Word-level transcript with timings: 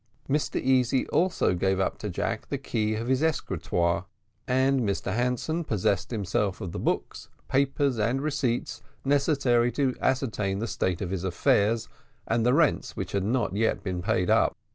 Mr 0.27 0.59
Easy 0.59 1.07
also 1.09 1.53
gave 1.53 1.79
up 1.79 1.99
to 1.99 2.09
Jack 2.09 2.49
the 2.49 2.57
key 2.57 2.95
of 2.95 3.07
his 3.07 3.19
secretary, 3.19 4.01
and 4.47 4.79
Mr 4.79 5.13
Hanson 5.13 5.63
possessed 5.63 6.09
himself 6.09 6.59
of 6.59 6.71
the 6.71 6.79
books, 6.79 7.29
papers, 7.47 7.99
and 7.99 8.19
receipts 8.23 8.81
necessary 9.05 9.71
to 9.73 9.95
ascertain 10.01 10.57
the 10.57 10.65
state 10.65 11.01
of 11.03 11.11
his 11.11 11.23
affairs, 11.23 11.87
and 12.25 12.43
the 12.43 12.53
rents 12.55 12.95
which 12.97 13.11
had 13.11 13.23
not 13.23 13.55
yet 13.55 13.83
been 13.83 14.01
paid 14.01 14.31
up. 14.31 14.57